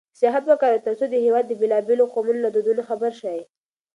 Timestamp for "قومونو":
2.13-2.39